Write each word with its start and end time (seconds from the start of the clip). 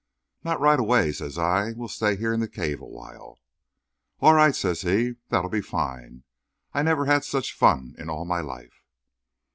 "Not 0.43 0.59
right 0.59 0.79
away," 0.79 1.11
says 1.11 1.37
I. 1.37 1.73
"We'll 1.73 1.87
stay 1.87 2.15
here 2.15 2.33
in 2.33 2.39
the 2.39 2.47
cave 2.47 2.81
a 2.81 2.87
while." 2.87 3.37
"All 4.19 4.33
right!" 4.33 4.55
says 4.55 4.81
he. 4.81 5.17
"That'll 5.29 5.51
be 5.51 5.61
fine. 5.61 6.23
I 6.73 6.81
never 6.81 7.05
had 7.05 7.23
such 7.23 7.53
fun 7.53 7.93
in 7.99 8.09
all 8.09 8.25
my 8.25 8.39
life." 8.41 8.81